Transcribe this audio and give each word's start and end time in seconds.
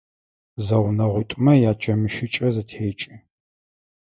Зэгъунэгъуитӏумэ 0.65 1.53
ячэмыщыкӏэ 1.71 2.47
зэтекӏы. 2.55 3.13